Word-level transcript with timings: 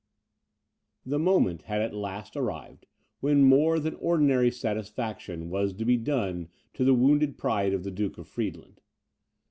The 1.05 1.19
moment 1.19 1.61
had 1.61 1.79
at 1.83 1.93
last 1.93 2.35
arrived, 2.35 2.87
when 3.19 3.43
more 3.43 3.79
than 3.79 3.93
ordinary 3.97 4.49
satisfaction 4.49 5.47
was 5.51 5.73
to 5.73 5.85
be 5.85 5.95
done 5.97 6.49
to 6.73 6.83
the 6.83 6.95
wounded 6.95 7.37
pride 7.37 7.71
of 7.71 7.83
the 7.83 7.91
Duke 7.91 8.17
of 8.17 8.27
Friedland. 8.27 8.81